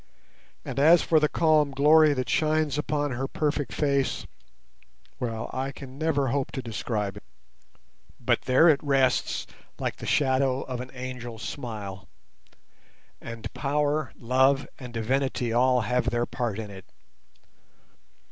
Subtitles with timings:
[0.65, 6.29] And as for the calm glory that shines upon her perfect face—well, I can never
[6.29, 7.23] hope to describe it.
[8.19, 9.45] But there it rests
[9.77, 12.07] like the shadow of an angel's smile;
[13.21, 16.85] and power, love, and divinity all have their part in it.